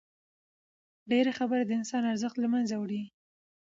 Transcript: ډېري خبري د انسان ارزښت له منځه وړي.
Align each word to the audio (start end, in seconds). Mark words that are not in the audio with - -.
ډېري 1.09 1.31
خبري 1.39 1.63
د 1.65 1.71
انسان 1.79 2.03
ارزښت 2.11 2.37
له 2.39 2.47
منځه 2.53 2.75
وړي. 2.77 3.01